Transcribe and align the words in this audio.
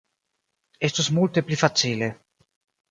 Estus 0.89 1.11
multe 1.19 1.47
pli 1.51 1.61
facile. 1.65 2.13